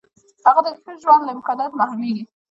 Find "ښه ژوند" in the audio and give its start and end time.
0.81-1.21